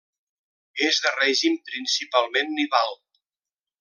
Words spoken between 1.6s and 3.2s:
principalment nival.